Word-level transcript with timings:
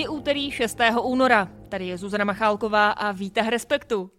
Je 0.00 0.08
úterý 0.08 0.50
6. 0.50 0.78
února. 1.02 1.48
Tady 1.68 1.86
je 1.86 1.98
Zuzana 1.98 2.24
Machálková 2.24 2.90
a 2.90 3.12
výtah 3.12 3.48
Respektu. 3.48 4.10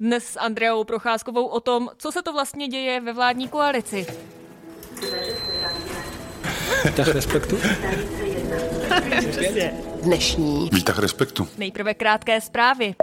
Dnes 0.00 0.24
s 0.24 0.38
Andreou 0.38 0.84
Procházkovou 0.84 1.46
o 1.46 1.60
tom, 1.60 1.88
co 1.96 2.12
se 2.12 2.22
to 2.22 2.32
vlastně 2.32 2.68
děje 2.68 3.00
ve 3.00 3.12
vládní 3.12 3.48
koalici. 3.48 4.06
Výtah 6.84 7.08
Respektu? 7.08 7.58
Dnešní 10.02 10.70
Výtah 10.72 10.98
respektu. 10.98 11.48
Nejprve 11.58 11.94
krátké 11.94 12.40
zprávy. 12.40 12.94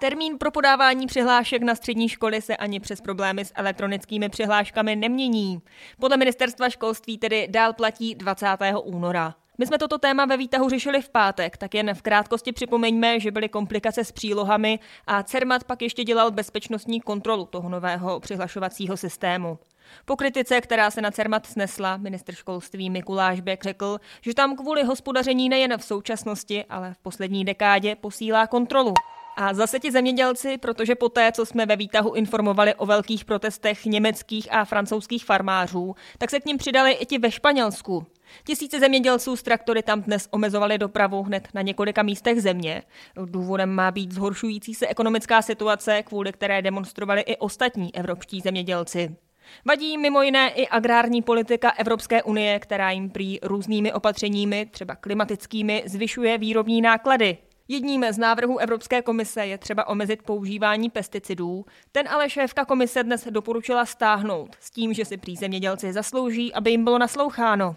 Termín 0.00 0.38
pro 0.38 0.50
podávání 0.50 1.06
přihlášek 1.06 1.62
na 1.62 1.74
střední 1.74 2.08
školy 2.08 2.42
se 2.42 2.56
ani 2.56 2.80
přes 2.80 3.00
problémy 3.00 3.44
s 3.44 3.52
elektronickými 3.54 4.28
přihláškami 4.28 4.96
nemění. 4.96 5.60
Podle 5.98 6.16
ministerstva 6.16 6.70
školství 6.70 7.18
tedy 7.18 7.48
dál 7.50 7.72
platí 7.72 8.14
20. 8.14 8.46
února. 8.82 9.34
My 9.60 9.66
jsme 9.66 9.78
toto 9.78 9.98
téma 9.98 10.24
ve 10.24 10.36
výtahu 10.36 10.68
řešili 10.68 11.02
v 11.02 11.08
pátek, 11.08 11.56
tak 11.56 11.74
jen 11.74 11.94
v 11.94 12.02
krátkosti 12.02 12.52
připomeňme, 12.52 13.20
že 13.20 13.30
byly 13.30 13.48
komplikace 13.48 14.04
s 14.04 14.12
přílohami 14.12 14.78
a 15.06 15.22
CERMAT 15.22 15.64
pak 15.64 15.82
ještě 15.82 16.04
dělal 16.04 16.30
bezpečnostní 16.30 17.00
kontrolu 17.00 17.46
toho 17.46 17.68
nového 17.68 18.20
přihlašovacího 18.20 18.96
systému. 18.96 19.58
Po 20.04 20.16
kritice, 20.16 20.60
která 20.60 20.90
se 20.90 21.00
na 21.00 21.10
CERMAT 21.10 21.46
snesla, 21.46 21.96
ministr 21.96 22.34
školství 22.34 22.90
Mikuláš 22.90 23.40
Bek 23.40 23.62
řekl, 23.62 23.98
že 24.20 24.34
tam 24.34 24.56
kvůli 24.56 24.82
hospodaření 24.82 25.48
nejen 25.48 25.78
v 25.78 25.84
současnosti, 25.84 26.64
ale 26.64 26.94
v 26.94 26.98
poslední 26.98 27.44
dekádě 27.44 27.96
posílá 27.96 28.46
kontrolu. 28.46 28.94
A 29.36 29.54
zase 29.54 29.78
ti 29.78 29.92
zemědělci, 29.92 30.58
protože 30.58 30.94
poté, 30.94 31.32
co 31.32 31.46
jsme 31.46 31.66
ve 31.66 31.76
výtahu 31.76 32.12
informovali 32.12 32.74
o 32.74 32.86
velkých 32.86 33.24
protestech 33.24 33.84
německých 33.84 34.52
a 34.52 34.64
francouzských 34.64 35.24
farmářů, 35.24 35.94
tak 36.18 36.30
se 36.30 36.40
k 36.40 36.44
ním 36.44 36.56
přidali 36.56 36.92
i 36.92 37.06
ti 37.06 37.18
ve 37.18 37.30
Španělsku. 37.30 38.06
Tisíce 38.44 38.80
zemědělců 38.80 39.36
z 39.36 39.42
traktory 39.42 39.82
tam 39.82 40.02
dnes 40.02 40.28
omezovali 40.30 40.78
dopravu 40.78 41.22
hned 41.22 41.48
na 41.54 41.62
několika 41.62 42.02
místech 42.02 42.42
země. 42.42 42.82
Důvodem 43.24 43.74
má 43.74 43.90
být 43.90 44.12
zhoršující 44.12 44.74
se 44.74 44.86
ekonomická 44.86 45.42
situace, 45.42 46.02
kvůli 46.02 46.32
které 46.32 46.62
demonstrovali 46.62 47.20
i 47.20 47.36
ostatní 47.36 47.94
evropští 47.94 48.40
zemědělci. 48.40 49.16
Vadí 49.64 49.98
mimo 49.98 50.22
jiné 50.22 50.50
i 50.50 50.68
agrární 50.68 51.22
politika 51.22 51.70
Evropské 51.70 52.22
unie, 52.22 52.58
která 52.58 52.90
jim 52.90 53.10
prý 53.10 53.38
různými 53.42 53.92
opatřeními, 53.92 54.66
třeba 54.66 54.94
klimatickými, 54.94 55.82
zvyšuje 55.86 56.38
výrobní 56.38 56.80
náklady. 56.80 57.38
Jedním 57.68 58.04
z 58.10 58.18
návrhů 58.18 58.58
Evropské 58.58 59.02
komise 59.02 59.46
je 59.46 59.58
třeba 59.58 59.88
omezit 59.88 60.22
používání 60.22 60.90
pesticidů. 60.90 61.64
Ten 61.92 62.08
ale 62.08 62.30
šéfka 62.30 62.64
komise 62.64 63.02
dnes 63.02 63.28
doporučila 63.30 63.86
stáhnout 63.86 64.56
s 64.60 64.70
tím, 64.70 64.94
že 64.94 65.04
si 65.04 65.16
prý 65.16 65.36
zemědělci 65.36 65.92
zaslouží, 65.92 66.54
aby 66.54 66.70
jim 66.70 66.84
bylo 66.84 66.98
nasloucháno. 66.98 67.72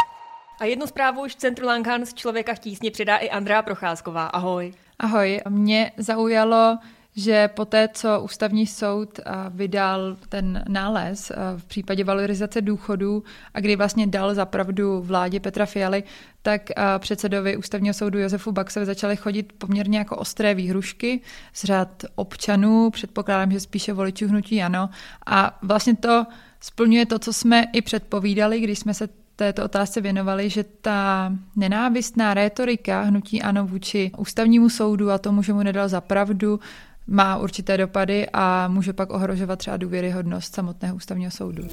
A 0.60 0.66
jednu 0.66 0.88
zprávu 0.88 1.22
už 1.22 1.32
v 1.32 1.36
centru 1.36 1.66
Lankan 1.66 2.06
z 2.06 2.14
člověka 2.14 2.56
v 2.56 2.60
tísni 2.60 2.92
přidá 2.92 3.18
i 3.18 3.30
Andrea 3.30 3.62
Procházková. 3.62 4.28
Ahoj. 4.28 4.74
Ahoj, 5.00 5.42
mě 5.50 5.92
zaujalo, 5.98 6.78
že 7.16 7.48
poté, 7.48 7.90
co 7.94 8.22
ústavní 8.22 8.68
soud 8.68 9.20
vydal 9.50 10.18
ten 10.30 10.64
nález 10.68 11.32
v 11.58 11.66
případě 11.66 12.04
valorizace 12.04 12.62
důchodů 12.62 13.24
a 13.54 13.60
kdy 13.60 13.76
vlastně 13.76 14.08
dal 14.08 14.34
zapravdu 14.34 15.02
vládě 15.02 15.40
Petra 15.40 15.66
Fialy, 15.66 16.04
tak 16.42 16.70
předsedovi 17.00 17.58
ústavního 17.58 17.94
soudu 17.94 18.20
Josefu 18.20 18.52
Baxovi 18.52 18.86
začaly 18.86 19.16
chodit 19.16 19.54
poměrně 19.58 19.98
jako 19.98 20.18
ostré 20.18 20.56
výhrušky 20.56 21.22
z 21.54 21.64
řad 21.64 22.04
občanů, 22.16 22.90
předpokládám, 22.90 23.52
že 23.52 23.60
spíše 23.60 23.94
voličů 23.94 24.28
hnutí 24.28 24.64
ano. 24.64 24.90
A 25.26 25.60
vlastně 25.62 25.96
to 25.96 26.26
splňuje 26.62 27.06
to, 27.06 27.20
co 27.20 27.34
jsme 27.34 27.64
i 27.74 27.82
předpovídali, 27.82 28.60
když 28.60 28.80
jsme 28.80 28.94
se 28.94 29.10
této 29.36 29.64
otázce 29.66 30.02
věnovali, 30.02 30.50
že 30.50 30.64
ta 30.64 31.34
nenávistná 31.56 32.34
rétorika 32.34 33.02
hnutí 33.02 33.42
ano 33.42 33.68
vůči 33.68 34.12
ústavnímu 34.18 34.70
soudu 34.70 35.12
a 35.12 35.18
tomu, 35.18 35.42
že 35.44 35.54
mu 35.54 35.64
nedal 35.64 35.90
za 35.90 36.02
pravdu, 36.02 36.60
má 37.08 37.38
určité 37.38 37.78
dopady 37.78 38.28
a 38.34 38.68
může 38.68 38.94
pak 38.94 39.14
ohrožovat 39.14 39.60
třeba 39.60 39.78
důvěryhodnost 39.78 40.56
samotného 40.56 40.96
ústavního 40.96 41.32
soudu. 41.32 41.64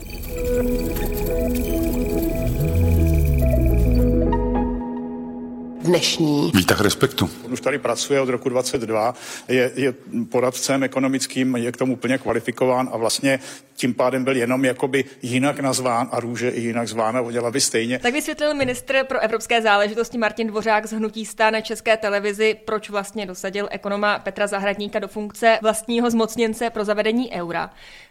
Dnešní 5.90 6.52
Výtah 6.54 6.80
respektu. 6.80 7.30
On 7.44 7.52
už 7.52 7.60
tady 7.60 7.78
pracuje 7.78 8.20
od 8.20 8.28
roku 8.28 8.48
22, 8.48 9.14
je, 9.48 9.70
je 9.74 9.94
poradcem 10.28 10.82
ekonomickým, 10.82 11.56
je 11.56 11.72
k 11.72 11.76
tomu 11.76 11.96
plně 11.96 12.18
kvalifikován 12.18 12.88
a 12.92 12.96
vlastně 12.96 13.40
tím 13.80 13.94
pádem 13.94 14.24
byl 14.24 14.36
jenom 14.36 14.64
jakoby 14.64 15.04
jinak 15.22 15.60
nazván 15.60 16.08
a 16.12 16.20
růže 16.20 16.48
i 16.48 16.60
jinak 16.60 16.88
zvána, 16.88 17.20
udělala 17.20 17.50
by 17.50 17.60
stejně. 17.60 17.98
Tak 17.98 18.14
vysvětlil 18.14 18.54
ministr 18.54 19.04
pro 19.04 19.20
evropské 19.20 19.62
záležitosti 19.62 20.18
Martin 20.18 20.46
Dvořák 20.46 20.86
z 20.86 20.92
Hnutí 20.92 21.26
stane 21.26 21.62
České 21.62 21.96
televizi, 21.96 22.56
proč 22.64 22.90
vlastně 22.90 23.26
dosadil 23.26 23.68
ekonoma 23.70 24.18
Petra 24.18 24.46
Zahradníka 24.46 24.98
do 24.98 25.08
funkce 25.08 25.58
vlastního 25.62 26.10
zmocněnce 26.10 26.70
pro 26.70 26.84
zavedení 26.84 27.32
eura. 27.32 27.70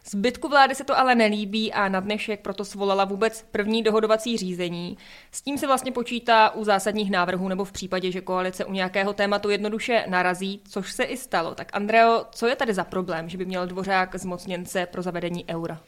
Zbytku 0.10 0.48
vlády 0.50 0.76
se 0.76 0.84
to 0.84 1.00
ale 1.00 1.16
nelíbí 1.16 1.74
a 1.74 1.90
na 1.90 2.00
dnešek 2.00 2.40
proto 2.40 2.66
svolala 2.66 3.06
vůbec 3.06 3.46
první 3.52 3.84
dohodovací 3.84 4.38
řízení. 4.38 4.98
S 5.32 5.42
tím 5.42 5.58
se 5.58 5.68
vlastně 5.68 5.92
počítá 5.92 6.50
u 6.50 6.64
zásadních 6.64 7.12
návrhů 7.12 7.48
nebo 7.48 7.66
v 7.70 7.72
případě, 7.72 8.12
že 8.12 8.22
koalice 8.22 8.66
u 8.66 8.74
nějakého 8.74 9.14
tématu 9.14 9.50
jednoduše 9.50 10.06
narazí, 10.10 10.62
což 10.70 10.92
se 10.92 11.04
i 11.04 11.18
stalo. 11.18 11.56
Tak 11.56 11.70
Andreo, 11.74 12.26
co 12.32 12.48
je 12.48 12.56
tady 12.56 12.74
za 12.74 12.84
problém, 12.84 13.30
že 13.30 13.38
by 13.38 13.46
měl 13.46 13.68
Dvořák 13.68 14.16
zmocněnce 14.16 14.86
pro 14.86 15.02
zavedení 15.02 15.46
eura? 15.50 15.80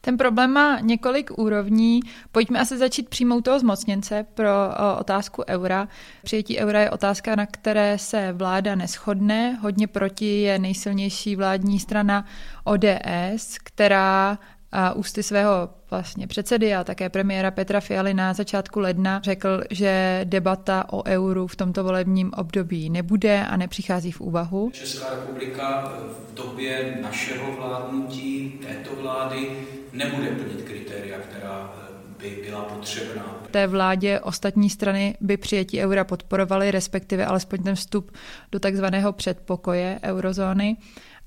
Ten 0.00 0.16
problém 0.16 0.52
má 0.52 0.80
několik 0.80 1.38
úrovní. 1.38 2.00
Pojďme 2.32 2.60
asi 2.60 2.78
začít 2.78 3.08
přímo 3.08 3.40
toho 3.40 3.58
zmocněnce 3.58 4.26
pro 4.34 4.50
otázku 4.98 5.44
eura. 5.48 5.88
Přijetí 6.22 6.58
eura 6.58 6.80
je 6.80 6.90
otázka, 6.90 7.36
na 7.36 7.46
které 7.46 7.98
se 7.98 8.32
vláda 8.32 8.74
neschodne. 8.74 9.58
Hodně 9.60 9.86
proti 9.86 10.42
je 10.42 10.58
nejsilnější 10.58 11.36
vládní 11.36 11.80
strana 11.80 12.24
ODS, 12.64 13.58
která 13.64 14.38
a 14.72 14.92
ústy 14.92 15.22
svého 15.22 15.68
vlastně 15.90 16.26
předsedy 16.26 16.74
a 16.74 16.84
také 16.84 17.08
premiéra 17.08 17.50
Petra 17.50 17.80
Fialy 17.80 18.14
na 18.14 18.32
začátku 18.32 18.80
ledna 18.80 19.20
řekl, 19.24 19.62
že 19.70 20.20
debata 20.24 20.92
o 20.92 21.04
euru 21.06 21.46
v 21.46 21.56
tomto 21.56 21.84
volebním 21.84 22.32
období 22.36 22.90
nebude 22.90 23.46
a 23.46 23.56
nepřichází 23.56 24.12
v 24.12 24.20
úvahu. 24.20 24.70
Česká 24.70 25.10
republika 25.10 25.92
v 26.30 26.34
době 26.34 26.98
našeho 27.02 27.52
vládnutí, 27.56 28.60
této 28.66 29.02
vlády, 29.02 29.50
nebude 29.92 30.28
plnit 30.30 30.62
kritéria, 30.62 31.18
která 31.18 31.72
by 32.20 32.38
byla 32.46 32.62
potřebná. 32.62 33.36
V 33.44 33.50
té 33.50 33.66
vládě 33.66 34.20
ostatní 34.20 34.70
strany 34.70 35.16
by 35.20 35.36
přijetí 35.36 35.80
eura 35.80 36.04
podporovaly, 36.04 36.70
respektive 36.70 37.26
alespoň 37.26 37.62
ten 37.62 37.74
vstup 37.74 38.12
do 38.52 38.60
takzvaného 38.60 39.12
předpokoje 39.12 40.00
eurozóny. 40.02 40.76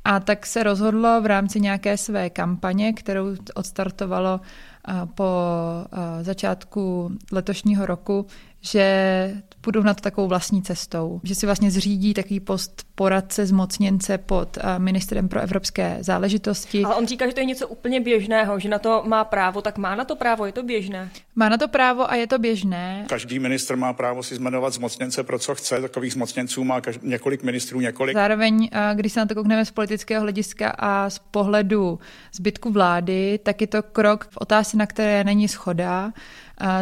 A 0.05 0.19
tak 0.19 0.45
se 0.45 0.63
rozhodlo 0.63 1.21
v 1.21 1.25
rámci 1.25 1.59
nějaké 1.59 1.97
své 1.97 2.29
kampaně, 2.29 2.93
kterou 2.93 3.35
odstartovalo 3.55 4.41
po 5.15 5.25
začátku 6.21 7.11
letošního 7.31 7.85
roku, 7.85 8.25
že 8.65 9.43
půjdou 9.61 9.83
na 9.83 9.93
to 9.93 10.01
takovou 10.01 10.27
vlastní 10.27 10.61
cestou, 10.61 11.21
že 11.23 11.35
si 11.35 11.45
vlastně 11.45 11.71
zřídí 11.71 12.13
takový 12.13 12.39
post 12.39 12.83
poradce 12.95 13.45
zmocněnce 13.45 14.17
pod 14.17 14.57
ministrem 14.77 15.29
pro 15.29 15.41
evropské 15.41 15.97
záležitosti. 16.01 16.83
Ale 16.83 16.95
on 16.95 17.07
říká, 17.07 17.27
že 17.27 17.33
to 17.33 17.39
je 17.39 17.45
něco 17.45 17.67
úplně 17.67 17.99
běžného, 17.99 18.59
že 18.59 18.69
na 18.69 18.79
to 18.79 19.03
má 19.07 19.23
právo, 19.23 19.61
tak 19.61 19.77
má 19.77 19.95
na 19.95 20.05
to 20.05 20.15
právo, 20.15 20.45
je 20.45 20.51
to 20.51 20.63
běžné. 20.63 21.09
Má 21.35 21.49
na 21.49 21.57
to 21.57 21.67
právo 21.67 22.11
a 22.11 22.15
je 22.15 22.27
to 22.27 22.39
běžné. 22.39 23.05
Každý 23.09 23.39
ministr 23.39 23.75
má 23.75 23.93
právo 23.93 24.23
si 24.23 24.35
zmenovat 24.35 24.73
zmocněnce 24.73 25.23
pro 25.23 25.39
co 25.39 25.55
chce, 25.55 25.81
takových 25.81 26.13
zmocněnců 26.13 26.63
má 26.63 26.81
každý, 26.81 27.07
několik 27.07 27.43
ministrů, 27.43 27.81
několik. 27.81 28.15
Zároveň, 28.15 28.69
když 28.93 29.13
se 29.13 29.19
na 29.19 29.25
to 29.25 29.35
koukneme 29.35 29.65
z 29.65 29.71
politického 29.71 30.21
hlediska 30.21 30.69
a 30.69 31.09
z 31.09 31.19
pohledu 31.19 31.99
zbytku 32.33 32.71
vlády, 32.71 33.39
tak 33.43 33.61
je 33.61 33.67
to 33.67 33.83
krok 33.83 34.27
v 34.29 34.37
otázce, 34.37 34.72
na 34.73 34.85
které 34.85 35.23
není 35.23 35.47
schoda 35.47 36.13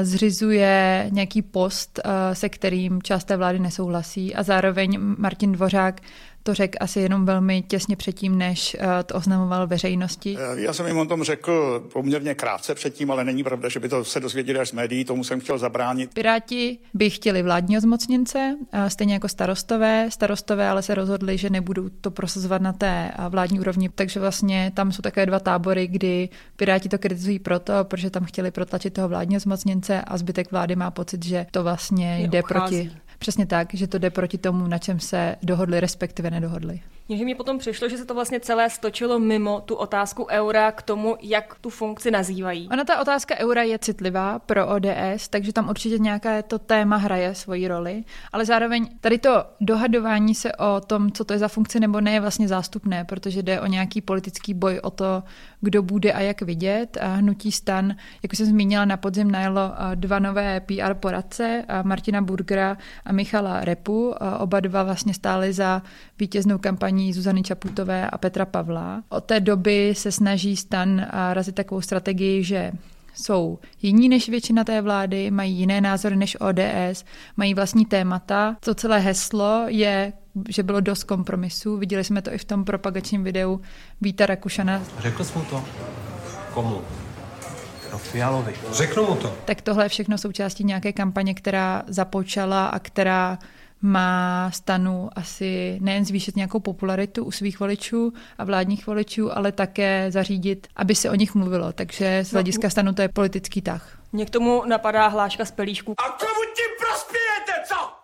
zřizuje 0.02 1.08
nějaký 1.12 1.42
post, 1.42 2.00
se 2.34 2.50
kterým 2.50 3.02
část 3.02 3.24
té 3.24 3.38
vlády 3.38 3.60
nesouhlasí. 3.60 4.36
A 4.36 4.44
zároveň 4.44 4.98
Martin 5.00 5.52
Dvořák 5.52 6.02
to 6.44 6.54
řekl 6.54 6.78
asi 6.82 7.00
jenom 7.00 7.26
velmi 7.26 7.62
těsně 7.62 7.96
předtím, 7.96 8.38
než 8.38 8.78
eh, 8.80 9.04
to 9.04 9.16
oznamoval 9.16 9.68
veřejnosti. 9.68 10.38
Eh, 10.40 10.62
já 10.62 10.74
jsem 10.74 10.88
jim 10.88 10.98
o 10.98 11.06
tom 11.06 11.24
řekl 11.24 11.84
poměrně 11.94 12.36
krátce 12.36 12.76
předtím, 12.76 13.12
ale 13.12 13.24
není 13.24 13.44
pravda, 13.44 13.70
že 13.70 13.80
by 13.80 13.90
to 13.90 14.06
se 14.06 14.20
dozvěděli 14.20 14.60
až 14.60 14.70
z 14.70 14.72
médií, 14.72 15.06
tomu 15.06 15.24
jsem 15.24 15.40
chtěl 15.40 15.58
zabránit. 15.58 16.14
Piráti 16.14 16.78
by 16.94 17.10
chtěli 17.10 17.44
vládního 17.44 17.82
zmocněnce, 17.82 18.58
stejně 18.88 19.14
jako 19.14 19.28
starostové. 19.28 20.08
Starostové 20.12 20.70
ale 20.70 20.82
se 20.82 20.96
rozhodli, 20.96 21.38
že 21.38 21.50
nebudou 21.50 21.90
to 21.90 22.12
prosazovat 22.12 22.62
na 22.62 22.74
té 22.74 23.12
vládní 23.30 23.60
úrovni, 23.60 23.90
takže 23.90 24.20
vlastně 24.20 24.72
tam 24.76 24.92
jsou 24.92 25.02
takové 25.02 25.26
dva 25.26 25.40
tábory, 25.40 25.88
kdy 25.88 26.30
Piráti 26.56 26.90
to 26.90 26.98
kritizují 26.98 27.40
proto, 27.40 27.74
protože 27.84 28.10
tam 28.10 28.26
chtěli 28.26 28.52
protlačit 28.52 28.94
toho 28.94 29.08
vládního 29.08 29.40
zmocněnce 29.40 30.02
a 30.02 30.18
zbytek 30.18 30.52
vlády 30.52 30.76
má 30.76 30.92
pocit, 30.92 31.26
že 31.26 31.46
to 31.52 31.64
vlastně 31.64 32.20
jde 32.22 32.44
proti 32.44 32.92
Přesně 33.21 33.45
tak, 33.45 33.73
že 33.73 33.88
to 33.88 33.97
jde 33.97 34.09
proti 34.09 34.38
tomu, 34.38 34.68
na 34.68 34.77
čem 34.77 35.00
se 35.00 35.35
dohodli, 35.44 35.79
respektive 35.79 36.31
nedohodli. 36.31 36.79
Jenže 37.12 37.25
mi 37.25 37.36
potom 37.36 37.58
přišlo, 37.58 37.90
že 37.90 37.98
se 37.98 38.06
to 38.06 38.13
vlastně 38.13 38.40
celé 38.40 38.69
stočilo 38.69 39.19
mimo 39.19 39.62
tu 39.62 39.75
otázku 39.75 40.28
eura 40.30 40.72
k 40.72 40.81
tomu, 40.81 41.18
jak 41.22 41.56
tu 41.62 41.69
funkci 41.69 42.12
nazývají. 42.12 42.69
Ona 42.72 42.84
ta 42.84 43.02
otázka 43.02 43.36
eura 43.38 43.63
je 43.63 43.80
citlivá 43.80 44.40
pro 44.40 44.68
ODS, 44.68 45.28
takže 45.30 45.54
tam 45.54 45.69
určitě 45.69 46.00
nějaké 46.00 46.44
to 46.44 46.60
téma 46.60 46.98
hraje 46.98 47.36
svoji 47.36 47.68
roli, 47.68 48.04
ale 48.34 48.46
zároveň 48.46 48.90
tady 49.02 49.18
to 49.18 49.44
dohadování 49.62 50.36
se 50.36 50.52
o 50.56 50.81
tom, 50.81 51.12
co 51.12 51.25
to 51.25 51.34
je 51.34 51.40
za 51.40 51.48
funkci 51.48 51.80
nebo 51.80 52.02
ne, 52.02 52.12
je 52.12 52.19
vlastně 52.19 52.48
zástupné, 52.48 53.06
protože 53.06 53.44
jde 53.44 53.62
o 53.62 53.66
nějaký 53.66 54.02
politický 54.02 54.54
boj 54.54 54.80
o 54.84 54.90
to, 54.90 55.24
kdo 55.62 55.84
bude 55.84 56.14
a 56.14 56.19
jak 56.19 56.42
vidět. 56.42 56.98
A 57.02 57.07
hnutí 57.07 57.52
stan, 57.52 57.96
jak 58.24 58.36
jsem 58.36 58.46
zmínila, 58.46 58.86
na 58.86 58.98
podzim 58.98 59.31
najelo 59.31 59.72
dva 59.96 60.19
nové 60.19 60.60
PR 60.60 60.94
poradce, 60.94 61.66
Martina 61.84 62.22
Burgera 62.22 62.78
a 63.06 63.12
Michala 63.12 63.66
Repu. 63.66 64.16
Oba 64.40 64.60
dva 64.60 64.84
vlastně 64.84 65.14
stáli 65.14 65.54
za 65.54 65.81
vítěznou 66.19 66.57
kampaní 66.57 67.00
Zuzany 67.13 67.44
Čaputové 67.44 68.09
a 68.09 68.18
Petra 68.18 68.45
Pavla. 68.45 69.03
Od 69.09 69.24
té 69.24 69.39
doby 69.39 69.94
se 69.95 70.12
snaží 70.12 70.56
stan 70.56 71.07
razit 71.33 71.56
takovou 71.56 71.81
strategii, 71.81 72.44
že 72.44 72.71
jsou 73.13 73.59
jiní 73.81 74.09
než 74.09 74.30
většina 74.30 74.63
té 74.63 74.81
vlády, 74.81 75.31
mají 75.31 75.56
jiné 75.56 75.81
názory 75.81 76.15
než 76.15 76.38
ODS, 76.39 77.03
mají 77.38 77.53
vlastní 77.53 77.86
témata. 77.86 78.57
To 78.59 78.75
celé 78.75 79.00
heslo 79.00 79.65
je, 79.68 80.13
že 80.50 80.63
bylo 80.63 80.80
dost 80.80 81.03
kompromisů. 81.03 81.77
Viděli 81.77 82.03
jsme 82.03 82.21
to 82.21 82.33
i 82.33 82.38
v 82.38 82.45
tom 82.45 82.65
propagačním 82.65 83.24
videu 83.24 83.62
Víta 84.01 84.25
Rakušana. 84.25 84.81
Řekl 85.00 85.24
jsi 85.24 85.38
mu 85.38 85.45
to? 85.45 85.63
Komu? 86.54 86.81
No 87.92 87.97
Fialovi. 87.97 88.54
Řeknu 88.71 89.06
mu 89.06 89.15
to. 89.15 89.36
Tak 89.45 89.62
tohle 89.62 89.86
je 89.86 89.89
všechno 89.89 90.18
součástí 90.18 90.63
nějaké 90.63 90.94
kampaně, 90.94 91.33
která 91.33 91.83
započala 91.88 92.65
a 92.65 92.80
která 92.80 93.39
má 93.81 94.51
stanu 94.51 95.10
asi 95.16 95.78
nejen 95.81 96.06
zvýšit 96.06 96.36
nějakou 96.36 96.60
popularitu 96.60 97.25
u 97.25 97.31
svých 97.31 97.60
voličů 97.60 98.13
a 98.38 98.44
vládních 98.44 98.88
voličů, 98.88 99.38
ale 99.38 99.51
také 99.51 100.12
zařídit, 100.12 100.68
aby 100.75 100.95
se 100.95 101.10
o 101.10 101.16
nich 101.16 101.36
mluvilo. 101.36 101.74
Takže 101.74 102.24
z 102.25 102.31
no, 102.31 102.36
hlediska 102.36 102.69
stanu 102.69 102.94
to 102.94 103.01
je 103.01 103.10
politický 103.10 103.62
tah. 103.62 104.00
Mě 104.12 104.25
k 104.25 104.30
tomu 104.30 104.63
napadá 104.66 105.07
hláška 105.07 105.45
z 105.45 105.51
pelíšku. 105.51 105.95
A 105.98 106.10
komu 106.10 106.42
tím 106.56 106.72
prospějete, 106.80 107.68
co? 107.68 108.01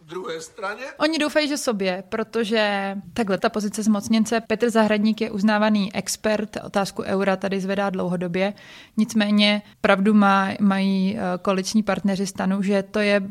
Druhé 0.00 0.40
straně? 0.40 0.84
Oni 0.98 1.18
doufají, 1.18 1.48
že 1.48 1.56
sobě, 1.56 2.04
protože 2.08 2.94
takhle 3.14 3.38
ta 3.38 3.48
pozice 3.48 3.82
zmocněnce 3.82 4.40
Petr 4.40 4.70
Zahradník 4.70 5.20
je 5.20 5.30
uznávaný 5.30 5.94
expert, 5.94 6.56
otázku 6.64 7.02
eura 7.02 7.36
tady 7.36 7.60
zvedá 7.60 7.90
dlouhodobě. 7.90 8.54
Nicméně 8.96 9.62
pravdu 9.80 10.14
má, 10.14 10.48
mají 10.60 11.16
eh, 11.16 11.38
koaliční 11.42 11.82
partneři 11.82 12.26
stanu, 12.26 12.62
že 12.62 12.82
to 12.82 12.98
je 12.98 13.22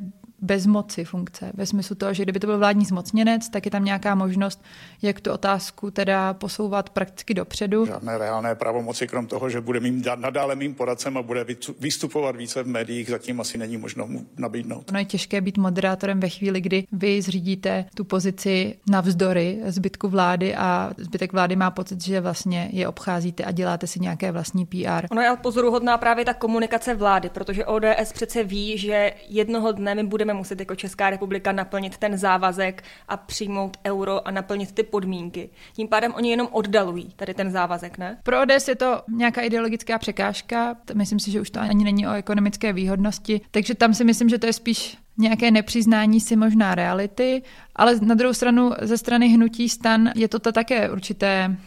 bezmoci 0.43 1.05
funkce. 1.05 1.51
Ve 1.53 1.65
smyslu 1.65 1.95
toho, 1.95 2.13
že 2.13 2.23
kdyby 2.23 2.39
to 2.39 2.47
byl 2.47 2.57
vládní 2.57 2.85
zmocněnec, 2.85 3.49
tak 3.49 3.65
je 3.65 3.71
tam 3.71 3.85
nějaká 3.85 4.15
možnost, 4.15 4.63
jak 5.01 5.21
tu 5.21 5.31
otázku 5.31 5.91
teda 5.91 6.33
posouvat 6.33 6.89
prakticky 6.89 7.33
dopředu. 7.33 7.85
Žádné 7.85 8.17
reálné 8.17 8.55
pravomoci, 8.55 9.07
krom 9.07 9.27
toho, 9.27 9.49
že 9.49 9.61
bude 9.61 9.79
mým 9.79 10.03
nadále 10.15 10.55
mým 10.55 10.73
poradcem 10.73 11.17
a 11.17 11.21
bude 11.21 11.45
vystupovat 11.79 12.35
více 12.35 12.63
v 12.63 12.67
médiích, 12.67 13.09
zatím 13.09 13.41
asi 13.41 13.57
není 13.57 13.77
možno 13.77 14.07
mu 14.07 14.25
nabídnout. 14.37 14.89
Ono 14.89 14.99
je 14.99 15.05
těžké 15.05 15.41
být 15.41 15.57
moderátorem 15.57 16.19
ve 16.19 16.29
chvíli, 16.29 16.61
kdy 16.61 16.87
vy 16.91 17.21
zřídíte 17.21 17.85
tu 17.95 18.03
pozici 18.03 18.75
navzdory 18.89 19.59
zbytku 19.65 20.07
vlády 20.07 20.55
a 20.55 20.91
zbytek 20.97 21.33
vlády 21.33 21.55
má 21.55 21.71
pocit, 21.71 22.03
že 22.03 22.21
vlastně 22.21 22.69
je 22.71 22.87
obcházíte 22.87 23.43
a 23.43 23.51
děláte 23.51 23.87
si 23.87 23.99
nějaké 23.99 24.31
vlastní 24.31 24.65
PR. 24.65 25.07
Ono 25.11 25.21
je 25.21 25.35
pozoruhodná 25.41 25.97
právě 25.97 26.25
ta 26.25 26.33
komunikace 26.33 26.95
vlády, 26.95 27.29
protože 27.29 27.65
ODS 27.65 28.13
přece 28.13 28.43
ví, 28.43 28.77
že 28.77 29.13
jednoho 29.29 29.71
dne 29.71 29.95
my 29.95 30.03
budeme 30.03 30.32
budeme 30.33 30.39
muset 30.39 30.59
jako 30.59 30.75
Česká 30.75 31.09
republika 31.09 31.51
naplnit 31.51 31.97
ten 31.97 32.17
závazek 32.17 32.83
a 33.07 33.17
přijmout 33.17 33.77
euro 33.85 34.27
a 34.27 34.31
naplnit 34.31 34.71
ty 34.71 34.83
podmínky. 34.83 35.49
Tím 35.73 35.87
pádem 35.87 36.13
oni 36.13 36.29
jenom 36.29 36.47
oddalují 36.51 37.13
tady 37.15 37.33
ten 37.33 37.51
závazek, 37.51 37.97
ne? 37.97 38.17
Pro 38.23 38.41
ODS 38.41 38.67
je 38.67 38.75
to 38.75 39.01
nějaká 39.07 39.41
ideologická 39.41 39.97
překážka. 39.97 40.75
Myslím 40.93 41.19
si, 41.19 41.31
že 41.31 41.41
už 41.41 41.49
to 41.49 41.59
ani 41.59 41.83
není 41.83 42.07
o 42.07 42.13
ekonomické 42.13 42.73
výhodnosti. 42.73 43.41
Takže 43.51 43.75
tam 43.75 43.93
si 43.93 44.03
myslím, 44.03 44.29
že 44.29 44.37
to 44.37 44.45
je 44.45 44.53
spíš 44.53 44.97
nějaké 45.17 45.51
nepřiznání 45.51 46.19
si 46.19 46.35
možná 46.35 46.75
reality, 46.75 47.41
ale 47.75 47.99
na 48.01 48.15
druhou 48.15 48.33
stranu 48.33 48.71
ze 48.81 48.97
strany 48.97 49.29
hnutí 49.29 49.69
stan 49.69 50.09
je 50.15 50.27
to 50.27 50.39
také 50.39 50.89
určité 50.91 51.57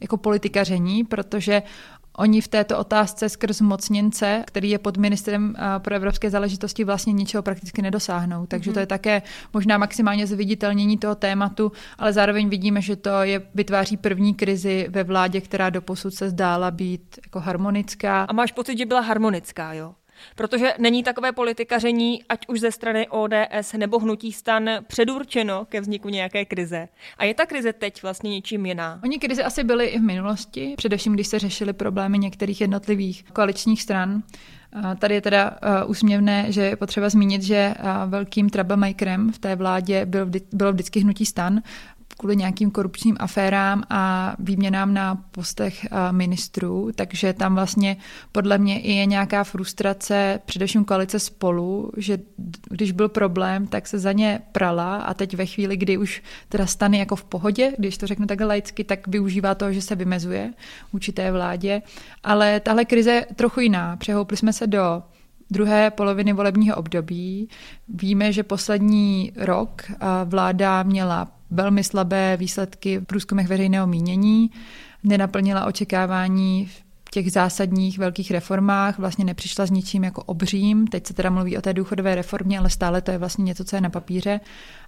jako 0.00 0.16
politikaření, 0.16 1.04
protože 1.04 1.62
Oni 2.16 2.40
v 2.40 2.48
této 2.48 2.78
otázce 2.78 3.28
skrz 3.28 3.60
mocněnce, 3.60 4.44
který 4.46 4.70
je 4.70 4.78
pod 4.78 4.96
ministrem 4.96 5.54
eh, 5.58 5.60
pro 5.78 5.94
evropské 5.94 6.30
záležitosti, 6.30 6.84
vlastně 6.84 7.12
ničeho 7.12 7.42
prakticky 7.42 7.82
nedosáhnou. 7.82 8.46
Takže 8.46 8.72
to 8.72 8.78
je 8.78 8.84
mhm. 8.84 8.88
také 8.88 9.22
možná 9.52 9.78
maximálně 9.78 10.26
zviditelnění 10.26 10.98
toho 10.98 11.14
tématu, 11.14 11.72
ale 11.98 12.12
zároveň 12.12 12.48
vidíme, 12.48 12.80
že 12.80 12.96
to 12.96 13.22
je, 13.22 13.42
vytváří 13.54 13.96
první 13.96 14.34
krizi 14.34 14.86
ve 14.90 15.04
vládě, 15.04 15.40
která 15.40 15.70
doposud 15.70 16.14
se 16.14 16.30
zdála 16.30 16.70
být 16.70 17.18
jako 17.24 17.40
harmonická. 17.40 18.24
A 18.24 18.32
máš 18.32 18.52
pocit, 18.52 18.78
že 18.78 18.86
byla 18.86 19.00
harmonická, 19.00 19.72
jo? 19.72 19.94
Protože 20.34 20.74
není 20.78 21.02
takové 21.02 21.32
politikaření, 21.32 22.24
ať 22.28 22.48
už 22.48 22.60
ze 22.60 22.70
strany 22.70 23.08
ODS 23.08 23.72
nebo 23.76 23.98
hnutí 23.98 24.32
stan, 24.32 24.70
předurčeno 24.86 25.64
ke 25.64 25.80
vzniku 25.80 26.08
nějaké 26.08 26.44
krize. 26.44 26.88
A 27.18 27.24
je 27.24 27.34
ta 27.34 27.46
krize 27.46 27.72
teď 27.72 28.02
vlastně 28.02 28.30
něčím 28.30 28.66
jiná? 28.66 29.00
Oni 29.04 29.18
krize 29.18 29.42
asi 29.42 29.64
byly 29.64 29.86
i 29.86 29.98
v 29.98 30.02
minulosti, 30.02 30.74
především 30.76 31.12
když 31.14 31.26
se 31.26 31.38
řešily 31.38 31.72
problémy 31.72 32.18
některých 32.18 32.60
jednotlivých 32.60 33.24
koaličních 33.32 33.82
stran. 33.82 34.22
Tady 34.98 35.14
je 35.14 35.20
teda 35.20 35.58
úsměvné, 35.86 36.52
že 36.52 36.62
je 36.62 36.76
potřeba 36.76 37.08
zmínit, 37.08 37.42
že 37.42 37.74
velkým 38.06 38.50
troublemakerem 38.50 39.32
v 39.32 39.38
té 39.38 39.56
vládě 39.56 40.06
byl, 40.06 40.30
bylo 40.52 40.72
vždycky 40.72 41.00
hnutí 41.00 41.26
stan 41.26 41.62
kvůli 42.18 42.36
nějakým 42.36 42.70
korupčním 42.70 43.16
aférám 43.20 43.82
a 43.90 44.34
výměnám 44.38 44.94
na 44.94 45.14
postech 45.30 45.86
ministrů, 46.10 46.90
takže 46.94 47.32
tam 47.32 47.54
vlastně 47.54 47.96
podle 48.32 48.58
mě 48.58 48.80
i 48.80 48.92
je 48.92 49.06
nějaká 49.06 49.44
frustrace, 49.44 50.40
především 50.46 50.84
koalice 50.84 51.18
spolu, 51.18 51.90
že 51.96 52.18
když 52.70 52.92
byl 52.92 53.08
problém, 53.08 53.66
tak 53.66 53.88
se 53.88 53.98
za 53.98 54.12
ně 54.12 54.40
prala 54.52 54.96
a 54.96 55.14
teď 55.14 55.36
ve 55.36 55.46
chvíli, 55.46 55.76
kdy 55.76 55.96
už 55.96 56.22
teda 56.48 56.66
stane 56.66 56.98
jako 56.98 57.16
v 57.16 57.24
pohodě, 57.24 57.72
když 57.78 57.98
to 57.98 58.06
řeknu 58.06 58.26
takhle 58.26 58.46
laicky, 58.46 58.84
tak 58.84 59.08
využívá 59.08 59.54
toho, 59.54 59.72
že 59.72 59.82
se 59.82 59.94
vymezuje 59.94 60.52
určité 60.92 61.32
vládě. 61.32 61.82
Ale 62.24 62.60
tahle 62.60 62.84
krize 62.84 63.10
je 63.10 63.26
trochu 63.36 63.60
jiná. 63.60 63.96
Přehoupli 63.96 64.36
jsme 64.36 64.52
se 64.52 64.66
do 64.66 65.02
druhé 65.50 65.90
poloviny 65.90 66.32
volebního 66.32 66.76
období. 66.76 67.48
Víme, 67.88 68.32
že 68.32 68.42
poslední 68.42 69.32
rok 69.36 69.82
vláda 70.24 70.82
měla 70.82 71.28
velmi 71.54 71.84
slabé 71.84 72.36
výsledky 72.36 72.98
v 72.98 73.04
průzkumech 73.04 73.48
veřejného 73.48 73.86
mínění, 73.86 74.50
nenaplnila 75.04 75.64
očekávání 75.64 76.66
v 76.66 77.10
těch 77.10 77.32
zásadních 77.32 77.98
velkých 77.98 78.30
reformách, 78.30 78.98
vlastně 78.98 79.24
nepřišla 79.24 79.66
s 79.66 79.70
ničím 79.70 80.04
jako 80.04 80.22
obřím. 80.22 80.86
Teď 80.86 81.06
se 81.06 81.14
teda 81.14 81.30
mluví 81.30 81.58
o 81.58 81.62
té 81.62 81.74
důchodové 81.74 82.14
reformě, 82.14 82.58
ale 82.58 82.70
stále 82.70 83.00
to 83.00 83.10
je 83.10 83.18
vlastně 83.18 83.44
něco, 83.44 83.64
co 83.64 83.76
je 83.76 83.80
na 83.80 83.90
papíře. 83.90 84.40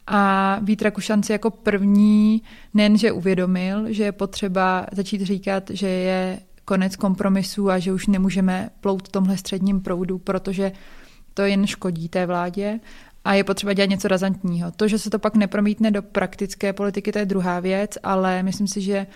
A 0.06 0.58
Vít 0.62 0.82
Rakušan 0.82 1.22
si 1.22 1.32
jako 1.32 1.50
první 1.50 2.42
nejenže 2.74 3.12
uvědomil, 3.12 3.92
že 3.92 4.04
je 4.04 4.12
potřeba 4.12 4.86
začít 4.92 5.22
říkat, 5.22 5.70
že 5.70 5.88
je 5.88 6.40
konec 6.64 6.96
kompromisu 6.96 7.70
a 7.70 7.78
že 7.78 7.92
už 7.92 8.06
nemůžeme 8.06 8.70
plout 8.80 9.08
tomhle 9.08 9.36
středním 9.36 9.80
proudu, 9.80 10.18
protože 10.18 10.72
to 11.34 11.42
jen 11.42 11.66
škodí 11.66 12.08
té 12.08 12.26
vládě 12.26 12.80
a 13.26 13.34
je 13.34 13.44
potřeba 13.44 13.72
dělat 13.72 13.90
něco 13.90 14.08
razantního. 14.08 14.70
To, 14.70 14.88
že 14.88 14.98
se 14.98 15.10
to 15.10 15.18
pak 15.18 15.36
nepromítne 15.36 15.90
do 15.90 16.02
praktické 16.02 16.72
politiky, 16.72 17.12
to 17.12 17.18
je 17.18 17.26
druhá 17.26 17.60
věc, 17.60 17.98
ale 18.02 18.42
myslím 18.42 18.68
si, 18.68 18.80
že 18.80 19.06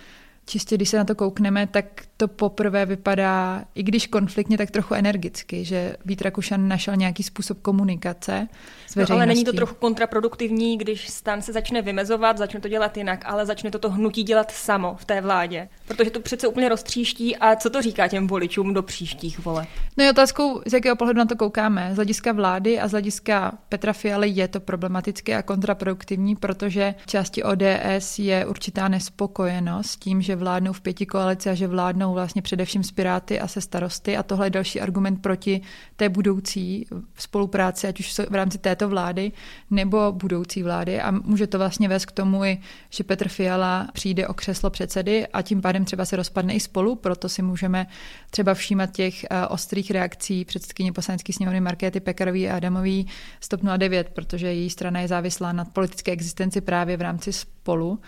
čistě 0.50 0.76
když 0.76 0.88
se 0.88 0.96
na 0.96 1.04
to 1.04 1.14
koukneme, 1.14 1.66
tak 1.66 1.84
to 2.16 2.28
poprvé 2.28 2.86
vypadá, 2.86 3.64
i 3.74 3.82
když 3.82 4.06
konfliktně, 4.06 4.58
tak 4.58 4.70
trochu 4.70 4.94
energicky, 4.94 5.64
že 5.64 5.96
Vít 6.04 6.22
Rakušan 6.22 6.68
našel 6.68 6.96
nějaký 6.96 7.22
způsob 7.22 7.62
komunikace 7.62 8.48
s 8.86 8.96
no, 8.96 9.04
ale 9.10 9.26
není 9.26 9.44
to 9.44 9.52
trochu 9.52 9.74
kontraproduktivní, 9.74 10.78
když 10.78 11.08
stan 11.08 11.42
se 11.42 11.52
začne 11.52 11.82
vymezovat, 11.82 12.38
začne 12.38 12.60
to 12.60 12.68
dělat 12.68 12.96
jinak, 12.96 13.20
ale 13.24 13.46
začne 13.46 13.70
toto 13.70 13.90
hnutí 13.90 14.22
dělat 14.22 14.50
samo 14.50 14.96
v 15.00 15.04
té 15.04 15.20
vládě, 15.20 15.68
protože 15.88 16.10
to 16.10 16.20
přece 16.20 16.48
úplně 16.48 16.68
roztříští 16.68 17.36
a 17.36 17.56
co 17.56 17.70
to 17.70 17.82
říká 17.82 18.08
těm 18.08 18.26
voličům 18.26 18.74
do 18.74 18.82
příštích 18.82 19.38
vole? 19.38 19.66
No 19.96 20.04
je 20.04 20.10
otázkou, 20.10 20.62
z 20.66 20.72
jakého 20.72 20.96
pohledu 20.96 21.18
na 21.18 21.24
to 21.24 21.36
koukáme. 21.36 21.90
Z 21.92 21.96
hlediska 21.96 22.32
vlády 22.32 22.80
a 22.80 22.88
z 22.88 22.90
hlediska 22.90 23.58
Petra 23.68 23.92
Fialy 23.92 24.28
je 24.28 24.48
to 24.48 24.60
problematické 24.60 25.36
a 25.36 25.42
kontraproduktivní, 25.42 26.36
protože 26.36 26.94
v 26.98 27.06
části 27.06 27.42
ODS 27.42 28.18
je 28.18 28.46
určitá 28.46 28.88
nespokojenost 28.88 29.86
s 29.90 29.96
tím, 29.96 30.22
že 30.22 30.36
vládnou 30.40 30.72
v 30.72 30.80
pěti 30.80 31.06
koalici 31.06 31.50
a 31.50 31.54
že 31.54 31.66
vládnou 31.66 32.14
vlastně 32.14 32.42
především 32.42 32.82
s 32.82 32.92
Piráty 32.92 33.40
a 33.40 33.48
se 33.48 33.60
starosty. 33.60 34.16
A 34.16 34.22
tohle 34.22 34.46
je 34.46 34.50
další 34.50 34.80
argument 34.80 35.22
proti 35.22 35.60
té 35.96 36.08
budoucí 36.08 36.86
spolupráci, 37.18 37.88
ať 37.88 38.00
už 38.00 38.20
v 38.30 38.34
rámci 38.34 38.58
této 38.58 38.88
vlády 38.88 39.32
nebo 39.70 40.12
budoucí 40.12 40.62
vlády. 40.62 41.00
A 41.00 41.10
může 41.10 41.46
to 41.46 41.58
vlastně 41.58 41.88
vést 41.88 42.06
k 42.06 42.12
tomu, 42.12 42.42
že 42.90 43.04
Petr 43.04 43.28
Fiala 43.28 43.88
přijde 43.92 44.28
o 44.28 44.34
křeslo 44.34 44.70
předsedy 44.70 45.26
a 45.26 45.42
tím 45.42 45.62
pádem 45.62 45.84
třeba 45.84 46.04
se 46.04 46.16
rozpadne 46.16 46.54
i 46.54 46.60
spolu, 46.60 46.96
proto 46.96 47.28
si 47.28 47.42
můžeme 47.42 47.86
třeba 48.30 48.54
všímat 48.54 48.90
těch 48.90 49.24
eh, 49.24 49.46
ostrých 49.46 49.90
reakcí 49.90 50.44
předsedkyně 50.44 50.92
poslanecké 50.92 51.32
sněmovny 51.32 51.60
Markéty 51.60 52.00
Pekarový 52.00 52.48
a 52.48 52.56
Adamový 52.56 53.06
Stop 53.40 53.60
09, 53.76 54.08
protože 54.08 54.52
její 54.52 54.70
strana 54.70 55.00
je 55.00 55.08
závislá 55.08 55.52
na 55.52 55.64
politické 55.64 56.12
existenci 56.12 56.60
právě 56.60 56.96
v 56.96 57.00
rámci 57.00 57.32
spolu 57.32 58.00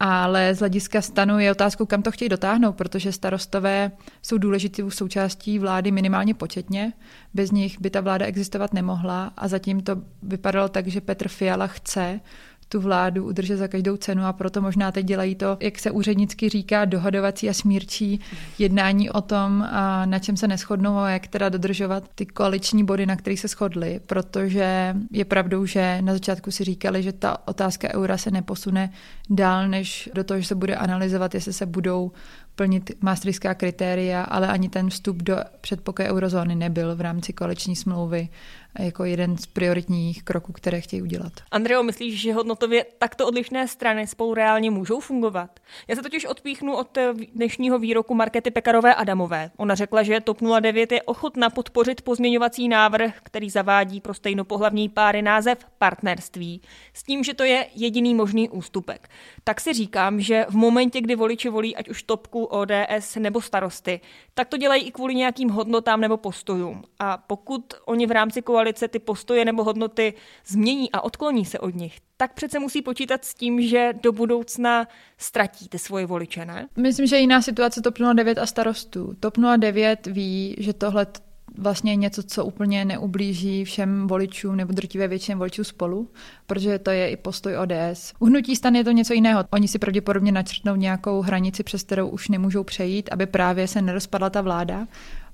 ale 0.00 0.54
z 0.54 0.58
hlediska 0.58 1.02
stanu 1.02 1.38
je 1.38 1.50
otázkou, 1.50 1.86
kam 1.86 2.02
to 2.02 2.10
chtějí 2.10 2.28
dotáhnout, 2.28 2.72
protože 2.72 3.12
starostové 3.12 3.90
jsou 4.22 4.38
důležitou 4.38 4.90
součástí 4.90 5.58
vlády 5.58 5.90
minimálně 5.90 6.34
početně. 6.34 6.92
Bez 7.34 7.50
nich 7.50 7.80
by 7.80 7.90
ta 7.90 8.00
vláda 8.00 8.26
existovat 8.26 8.74
nemohla 8.74 9.32
a 9.36 9.48
zatím 9.48 9.80
to 9.80 9.96
vypadalo 10.22 10.68
tak, 10.68 10.86
že 10.86 11.00
Petr 11.00 11.28
Fiala 11.28 11.66
chce 11.66 12.20
tu 12.72 12.80
vládu 12.80 13.24
udržet 13.24 13.56
za 13.56 13.68
každou 13.68 13.96
cenu 13.96 14.24
a 14.24 14.32
proto 14.32 14.62
možná 14.62 14.92
teď 14.92 15.06
dělají 15.06 15.34
to, 15.34 15.56
jak 15.60 15.78
se 15.78 15.90
úřednicky 15.90 16.48
říká, 16.48 16.84
dohodovací 16.84 17.48
a 17.48 17.52
smírčí 17.52 18.20
jednání 18.58 19.10
o 19.10 19.20
tom, 19.20 19.68
na 20.04 20.18
čem 20.18 20.36
se 20.36 20.48
neschodnou 20.48 20.96
a 20.96 21.10
jak 21.10 21.26
teda 21.26 21.48
dodržovat 21.48 22.04
ty 22.14 22.26
koaliční 22.26 22.84
body, 22.84 23.06
na 23.06 23.16
kterých 23.16 23.40
se 23.40 23.48
shodli, 23.48 24.00
protože 24.06 24.96
je 25.10 25.24
pravdou, 25.24 25.66
že 25.66 26.02
na 26.02 26.12
začátku 26.12 26.50
si 26.50 26.64
říkali, 26.64 27.02
že 27.02 27.12
ta 27.12 27.48
otázka 27.48 27.94
eura 27.94 28.16
se 28.16 28.30
neposune 28.30 28.92
dál, 29.30 29.68
než 29.68 30.10
do 30.14 30.24
toho, 30.24 30.40
že 30.40 30.46
se 30.46 30.54
bude 30.54 30.76
analyzovat, 30.76 31.34
jestli 31.34 31.52
se 31.52 31.66
budou 31.66 32.12
plnit 32.54 32.90
maastrichtská 33.00 33.54
kritéria, 33.54 34.22
ale 34.22 34.48
ani 34.48 34.68
ten 34.68 34.90
vstup 34.90 35.22
do 35.22 35.36
předpokoje 35.60 36.10
eurozóny 36.10 36.54
nebyl 36.54 36.96
v 36.96 37.00
rámci 37.00 37.32
koaliční 37.32 37.76
smlouvy 37.76 38.28
jako 38.78 39.04
jeden 39.04 39.36
z 39.38 39.46
prioritních 39.46 40.22
kroků, 40.22 40.52
které 40.52 40.80
chtějí 40.80 41.02
udělat. 41.02 41.32
Andreo, 41.50 41.82
myslíš, 41.82 42.20
že 42.20 42.32
hodnotově 42.32 42.86
takto 42.98 43.26
odlišné 43.26 43.68
strany 43.68 44.06
spolu 44.06 44.34
reálně 44.34 44.70
můžou 44.70 45.00
fungovat? 45.00 45.60
Já 45.88 45.96
se 45.96 46.02
totiž 46.02 46.24
odpíchnu 46.24 46.76
od 46.76 46.96
eh, 46.96 47.14
dnešního 47.34 47.78
výroku 47.78 48.14
Markety 48.14 48.50
Pekarové 48.50 48.94
Adamové. 48.94 49.50
Ona 49.56 49.74
řekla, 49.74 50.02
že 50.02 50.20
TOP 50.20 50.38
09 50.60 50.92
je 50.92 51.02
ochotna 51.02 51.50
podpořit 51.50 52.02
pozměňovací 52.02 52.68
návrh, 52.68 53.14
který 53.22 53.50
zavádí 53.50 54.00
pro 54.00 54.14
stejnopohlavní 54.14 54.88
páry 54.88 55.22
název 55.22 55.58
partnerství, 55.78 56.62
s 56.94 57.02
tím, 57.02 57.24
že 57.24 57.34
to 57.34 57.44
je 57.44 57.66
jediný 57.74 58.14
možný 58.14 58.48
ústupek. 58.48 59.08
Tak 59.44 59.60
si 59.60 59.72
říkám, 59.72 60.20
že 60.20 60.46
v 60.48 60.54
momentě, 60.54 61.00
kdy 61.00 61.14
voliči 61.14 61.48
volí 61.48 61.76
ať 61.76 61.88
už 61.88 62.02
topku, 62.02 62.44
ODS 62.44 63.16
nebo 63.18 63.40
starosty, 63.40 64.00
tak 64.34 64.48
to 64.48 64.56
dělají 64.56 64.82
i 64.84 64.90
kvůli 64.92 65.14
nějakým 65.14 65.48
hodnotám 65.48 66.00
nebo 66.00 66.16
postojům. 66.16 66.82
A 66.98 67.16
pokud 67.16 67.74
oni 67.84 68.06
v 68.06 68.10
rámci 68.10 68.42
ty 68.88 68.98
postoje 68.98 69.44
nebo 69.44 69.64
hodnoty 69.64 70.14
změní 70.46 70.92
a 70.92 71.00
odkloní 71.00 71.44
se 71.44 71.58
od 71.58 71.74
nich, 71.74 71.98
tak 72.16 72.34
přece 72.34 72.58
musí 72.58 72.82
počítat 72.82 73.24
s 73.24 73.34
tím, 73.34 73.62
že 73.62 73.92
do 74.02 74.12
budoucna 74.12 74.86
ztratíte 75.18 75.78
svoje 75.78 76.06
voliče, 76.06 76.44
ne? 76.44 76.68
Myslím, 76.76 77.06
že 77.06 77.18
jiná 77.18 77.42
situace 77.42 77.82
TOP 77.82 77.98
09 78.14 78.38
a 78.38 78.46
starostů. 78.46 79.14
TOP 79.20 79.38
09 79.58 80.06
ví, 80.06 80.56
že 80.58 80.72
tohle 80.72 81.06
vlastně 81.58 81.96
něco, 81.96 82.22
co 82.22 82.44
úplně 82.44 82.84
neublíží 82.84 83.64
všem 83.64 84.06
voličům 84.06 84.56
nebo 84.56 84.72
drtivé 84.72 85.08
většině 85.08 85.36
voličů 85.36 85.64
spolu, 85.64 86.10
protože 86.46 86.78
to 86.78 86.90
je 86.90 87.10
i 87.10 87.16
postoj 87.16 87.56
ODS. 87.56 88.12
U 88.18 88.26
hnutí 88.26 88.56
stan 88.56 88.74
je 88.74 88.84
to 88.84 88.90
něco 88.90 89.12
jiného. 89.12 89.44
Oni 89.50 89.68
si 89.68 89.78
pravděpodobně 89.78 90.32
načrtnou 90.32 90.76
nějakou 90.76 91.20
hranici, 91.22 91.62
přes 91.62 91.82
kterou 91.82 92.08
už 92.08 92.28
nemůžou 92.28 92.64
přejít, 92.64 93.08
aby 93.12 93.26
právě 93.26 93.68
se 93.68 93.82
nerozpadla 93.82 94.30
ta 94.30 94.40
vláda 94.40 94.86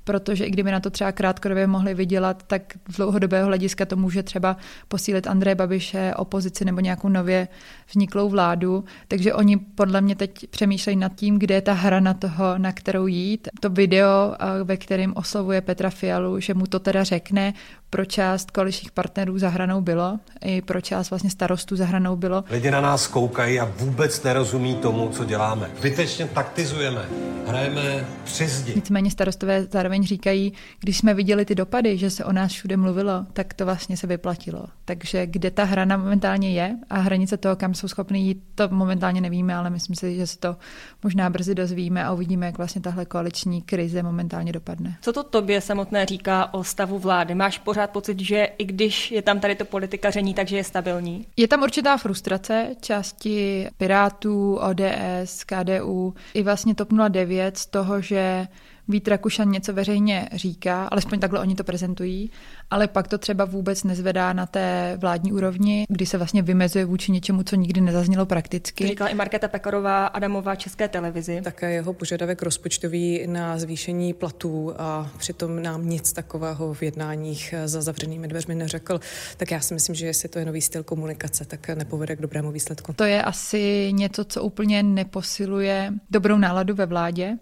protože 0.07 0.45
i 0.45 0.51
kdyby 0.51 0.71
na 0.73 0.81
to 0.81 0.91
třeba 0.91 1.13
krátkodobě 1.13 1.67
mohli 1.67 1.95
vydělat, 1.95 2.43
tak 2.47 2.63
z 2.89 2.97
dlouhodobého 2.97 3.47
hlediska 3.47 3.87
to 3.87 3.97
může 3.97 4.23
třeba 4.23 4.57
posílit 4.89 5.27
Andreje 5.27 5.55
Babiše, 5.55 6.15
opozici 6.17 6.65
nebo 6.65 6.81
nějakou 6.81 7.09
nově 7.09 7.49
vzniklou 7.89 8.29
vládu. 8.29 8.85
Takže 9.09 9.35
oni 9.35 9.57
podle 9.57 10.01
mě 10.01 10.15
teď 10.15 10.47
přemýšlejí 10.51 10.97
nad 10.97 11.15
tím, 11.15 11.39
kde 11.39 11.55
je 11.55 11.63
ta 11.63 11.73
hra 11.73 12.01
na 12.01 12.15
toho, 12.15 12.59
na 12.59 12.73
kterou 12.73 13.07
jít. 13.07 13.49
To 13.61 13.71
video, 13.71 14.35
ve 14.65 14.77
kterém 14.77 15.13
oslovuje 15.17 15.61
Petra 15.61 15.91
Fialu, 15.91 16.41
že 16.41 16.55
mu 16.55 16.67
to 16.67 16.79
teda 16.79 17.05
řekne, 17.05 17.55
pro 17.91 18.05
část 18.05 18.51
koaličních 18.51 18.93
partnerů 18.93 19.39
zahranou 19.39 19.81
bylo, 19.81 20.19
i 20.45 20.63
pro 20.63 20.81
část 20.81 21.11
vlastně 21.11 21.31
starostů 21.31 21.77
zahranou 21.77 22.17
bylo. 22.17 22.45
Lidi 22.51 22.71
na 22.71 22.81
nás 22.81 23.07
koukají 23.07 23.61
a 23.61 23.65
vůbec 23.65 24.23
nerozumí 24.23 24.75
tomu, 24.75 25.09
co 25.09 25.25
děláme. 25.25 25.71
Vytečně 25.83 26.27
taktizujeme, 26.27 27.07
hrajeme 27.47 28.07
přes 28.25 28.51
zdi. 28.53 28.73
Nicméně 28.77 29.11
starostové 29.11 29.65
zároveň 29.65 30.07
říkají, 30.07 30.53
když 30.81 30.99
jsme 30.99 31.15
viděli 31.15 31.45
ty 31.45 31.55
dopady, 31.55 31.99
že 31.99 32.11
se 32.11 32.25
o 32.25 32.33
nás 32.33 32.53
všude 32.53 32.77
mluvilo, 32.77 33.27
tak 33.33 33.55
to 33.55 33.65
vlastně 33.65 33.97
se 33.97 34.07
vyplatilo. 34.07 34.65
Takže 34.85 35.27
kde 35.27 35.51
ta 35.51 35.65
hrana 35.65 35.97
momentálně 35.97 36.51
je 36.53 36.77
a 36.91 36.99
hranice 36.99 37.37
toho, 37.37 37.57
kam 37.57 37.75
jsou 37.75 37.89
schopni 37.89 38.21
jít, 38.21 38.43
to 38.55 38.69
momentálně 38.69 39.21
nevíme, 39.21 39.55
ale 39.55 39.71
myslím 39.71 39.97
si, 39.97 40.17
že 40.17 40.27
se 40.27 40.39
to 40.39 40.57
možná 41.03 41.31
brzy 41.31 41.55
dozvíme 41.55 42.05
a 42.05 42.13
uvidíme, 42.13 42.47
jak 42.47 42.59
vlastně 42.59 42.81
tahle 42.81 43.05
koaliční 43.05 43.63
krize 43.63 44.03
momentálně 44.03 44.53
dopadne. 44.53 44.97
Co 45.01 45.13
to 45.13 45.23
tobě 45.23 45.61
samotné 45.61 46.07
říká 46.07 46.55
o 46.55 46.65
stavu 46.65 46.99
vlády? 46.99 47.35
Máš 47.35 47.59
pořád 47.77 47.91
pocit, 47.91 48.21
že 48.21 48.49
i 48.59 48.65
když 48.65 49.11
je 49.11 49.23
tam 49.23 49.41
tady 49.41 49.55
to 49.55 49.65
politikaření, 49.65 50.35
takže 50.35 50.57
je 50.57 50.65
stabilní? 50.65 51.27
Je 51.37 51.49
tam 51.49 51.63
určitá 51.63 51.97
frustrace 51.97 52.69
části 52.81 53.69
Pirátů, 53.77 54.57
ODS, 54.57 55.45
KDU 55.45 56.15
i 56.35 56.43
vlastně 56.43 56.75
TOP 56.75 56.89
09 57.09 57.59
z 57.59 57.67
toho, 57.67 58.01
že 58.01 58.47
Vít 58.89 59.09
Rakušan 59.09 59.51
něco 59.51 59.73
veřejně 59.73 60.29
říká, 60.33 60.87
alespoň 60.87 61.21
takhle 61.21 61.41
oni 61.41 61.55
to 61.55 61.65
prezentují, 61.65 62.31
ale 62.71 62.89
pak 62.89 63.09
to 63.09 63.19
třeba 63.19 63.45
vůbec 63.45 63.85
nezvedá 63.85 64.33
na 64.33 64.47
té 64.47 64.97
vládní 65.01 65.33
úrovni, 65.33 65.87
kdy 65.89 66.07
se 66.07 66.19
vlastně 66.19 66.43
vymezuje 66.43 66.85
vůči 66.85 67.13
něčemu, 67.13 67.43
co 67.43 67.57
nikdy 67.57 67.81
nezaznělo 67.81 68.27
prakticky. 68.27 68.85
To 68.85 68.89
říkala 68.89 69.11
i 69.11 69.15
Markéta 69.15 69.49
Pekarová 69.49 70.07
Adamová 70.07 70.55
České 70.55 70.89
televizi. 70.89 71.41
Také 71.45 71.73
jeho 71.73 71.93
požadavek 71.93 72.43
rozpočtový 72.43 73.27
na 73.27 73.59
zvýšení 73.59 74.15
platů 74.15 74.75
a 74.79 75.11
přitom 75.19 75.63
nám 75.63 75.89
nic 75.89 76.13
takového 76.13 76.75
v 76.75 76.83
jednáních 76.83 77.55
za 77.65 77.83
zavřenými 77.83 78.29
dveřmi 78.29 78.55
neřekl. 78.55 79.01
Tak 79.37 79.51
já 79.51 79.61
si 79.61 79.75
myslím, 79.75 79.95
že 79.95 80.07
jestli 80.07 80.29
to 80.29 80.39
je 80.39 80.45
nový 80.45 80.61
styl 80.61 80.83
komunikace, 80.83 81.45
tak 81.45 81.69
nepovede 81.69 82.17
k 82.17 82.21
dobrému 82.21 82.53
výsledku. 82.53 82.93
To 82.93 83.05
je 83.05 83.23
asi 83.23 83.91
něco, 83.93 84.25
co 84.25 84.43
úplně 84.43 84.83
neposiluje 84.83 85.93
dobrou 86.11 86.39
náladu 86.39 86.75
ve 86.75 86.87
vládě 86.87 87.37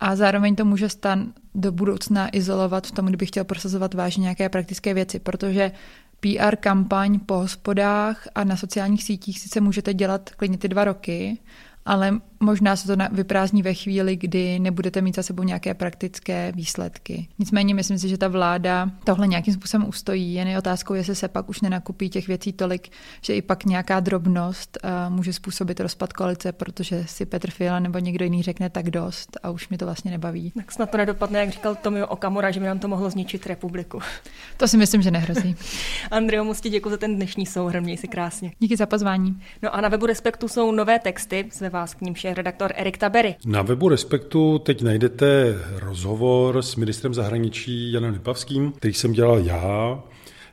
a 0.00 0.16
zároveň 0.16 0.56
to 0.56 0.64
může 0.64 0.88
stan 0.88 1.32
do 1.54 1.72
budoucna 1.72 2.28
izolovat 2.28 2.86
v 2.86 2.92
tom, 2.92 3.06
kdyby 3.06 3.26
chtěl 3.26 3.44
prosazovat 3.44 3.94
vážně 3.94 4.22
nějaké 4.22 4.48
praktické 4.48 4.94
věci, 4.94 5.18
protože 5.18 5.72
PR 6.20 6.56
kampaň 6.56 7.20
po 7.20 7.34
hospodách 7.34 8.28
a 8.34 8.44
na 8.44 8.56
sociálních 8.56 9.04
sítích 9.04 9.40
sice 9.40 9.60
můžete 9.60 9.94
dělat 9.94 10.30
klidně 10.30 10.58
ty 10.58 10.68
dva 10.68 10.84
roky, 10.84 11.38
ale 11.84 12.20
možná 12.40 12.76
se 12.76 12.86
to 12.86 13.04
vyprázdní 13.12 13.62
ve 13.62 13.74
chvíli, 13.74 14.16
kdy 14.16 14.58
nebudete 14.58 15.00
mít 15.00 15.16
za 15.16 15.22
sebou 15.22 15.42
nějaké 15.42 15.74
praktické 15.74 16.52
výsledky. 16.52 17.28
Nicméně 17.38 17.74
myslím 17.74 17.98
si, 17.98 18.08
že 18.08 18.18
ta 18.18 18.28
vláda 18.28 18.90
tohle 19.04 19.26
nějakým 19.26 19.54
způsobem 19.54 19.88
ustojí. 19.88 20.34
Jen 20.34 20.48
je 20.48 20.58
otázkou, 20.58 20.94
jestli 20.94 21.14
se 21.14 21.28
pak 21.28 21.48
už 21.48 21.60
nenakupí 21.60 22.10
těch 22.10 22.28
věcí 22.28 22.52
tolik, 22.52 22.88
že 23.22 23.34
i 23.34 23.42
pak 23.42 23.64
nějaká 23.64 24.00
drobnost 24.00 24.78
uh, 24.84 25.14
může 25.14 25.32
způsobit 25.32 25.80
rozpad 25.80 26.12
koalice, 26.12 26.52
protože 26.52 27.04
si 27.06 27.26
Petr 27.26 27.50
Fiala 27.50 27.78
nebo 27.78 27.98
někdo 27.98 28.24
jiný 28.24 28.42
řekne 28.42 28.70
tak 28.70 28.90
dost 28.90 29.36
a 29.42 29.50
už 29.50 29.68
mi 29.68 29.78
to 29.78 29.84
vlastně 29.84 30.10
nebaví. 30.10 30.52
Tak 30.56 30.72
snad 30.72 30.90
to 30.90 30.96
nedopadne, 30.96 31.40
jak 31.40 31.50
říkal 31.50 31.74
Tomio 31.74 32.06
Okamura, 32.06 32.50
že 32.50 32.60
by 32.60 32.66
nám 32.66 32.78
to 32.78 32.88
mohlo 32.88 33.10
zničit 33.10 33.46
republiku. 33.46 34.00
To 34.56 34.68
si 34.68 34.76
myslím, 34.76 35.02
že 35.02 35.10
nehrozí. 35.10 35.56
Andreo, 36.10 36.44
moc 36.44 36.60
ti 36.60 36.70
děkuji 36.70 36.90
za 36.90 36.96
ten 36.96 37.16
dnešní 37.16 37.46
souhrn, 37.46 37.84
měj 37.84 37.96
si 37.96 38.08
krásně. 38.08 38.52
Díky 38.58 38.76
za 38.76 38.86
pozvání. 38.86 39.42
No 39.62 39.74
a 39.74 39.80
na 39.80 39.88
webu 39.88 40.06
Respektu 40.06 40.48
jsou 40.48 40.72
nové 40.72 40.98
texty, 40.98 41.48
zve 41.52 41.70
vás 41.70 41.94
k 41.94 42.00
ním 42.00 42.14
šéf-redaktor 42.26 42.72
Erik 42.76 42.98
Tabery. 42.98 43.34
Na 43.46 43.62
webu 43.62 43.88
Respektu 43.88 44.58
teď 44.58 44.82
najdete 44.82 45.58
rozhovor 45.78 46.62
s 46.62 46.76
ministrem 46.76 47.14
zahraničí 47.14 47.92
Janem 47.92 48.12
Lipavským, 48.12 48.72
který 48.72 48.94
jsem 48.94 49.12
dělal 49.12 49.38
já. 49.38 50.02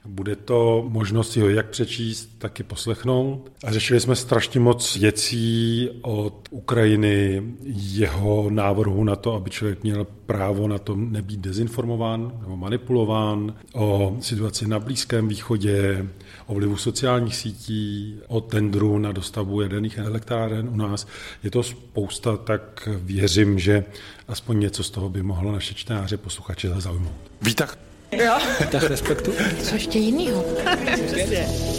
Bude 0.05 0.35
to 0.35 0.85
možnost 0.87 1.31
si 1.31 1.39
ho 1.41 1.49
jak 1.49 1.69
přečíst, 1.69 2.29
tak 2.37 2.59
i 2.59 2.63
poslechnout. 2.63 3.51
A 3.63 3.71
řešili 3.71 3.99
jsme 3.99 4.15
strašně 4.15 4.59
moc 4.59 4.95
věcí 4.95 5.89
od 6.01 6.47
Ukrajiny, 6.51 7.43
jeho 7.75 8.49
návrhu 8.49 9.03
na 9.03 9.15
to, 9.15 9.33
aby 9.33 9.49
člověk 9.49 9.83
měl 9.83 10.07
právo 10.25 10.67
na 10.67 10.77
to 10.77 10.95
nebýt 10.95 11.39
dezinformován 11.39 12.31
nebo 12.41 12.57
manipulován, 12.57 13.55
o 13.73 14.17
situaci 14.19 14.67
na 14.67 14.79
Blízkém 14.79 15.27
východě, 15.27 16.07
o 16.45 16.53
vlivu 16.53 16.77
sociálních 16.77 17.35
sítí, 17.35 18.19
o 18.27 18.41
tendru 18.41 18.97
na 18.97 19.11
dostavbu 19.11 19.61
jaderných 19.61 19.97
elektráren 19.97 20.69
u 20.69 20.75
nás. 20.75 21.07
Je 21.43 21.51
to 21.51 21.63
spousta, 21.63 22.37
tak 22.37 22.89
věřím, 22.95 23.59
že 23.59 23.85
aspoň 24.27 24.59
něco 24.59 24.83
z 24.83 24.89
toho 24.89 25.09
by 25.09 25.23
mohlo 25.23 25.51
naše 25.51 25.73
čtenáře 25.73 26.17
posluchače 26.17 26.69
zaujmout. 26.69 27.15
Výtah. 27.41 27.77
Jo. 28.11 28.37
Výtah 28.59 28.83
respektu. 28.83 29.31
Co 29.63 29.75
ještě 29.75 29.99
jinýho? 29.99 30.45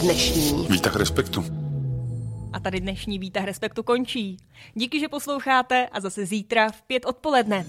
Dnešní. 0.01 0.67
Výtah 0.69 0.95
respektu. 0.95 1.45
A 2.53 2.59
tady 2.59 2.79
dnešní 2.79 3.19
výtah 3.19 3.43
respektu 3.43 3.83
končí. 3.83 4.37
Díky, 4.73 4.99
že 4.99 5.07
posloucháte 5.07 5.87
a 5.91 5.99
zase 5.99 6.25
zítra 6.25 6.71
v 6.71 6.81
pět 6.81 7.05
odpoledne. 7.05 7.65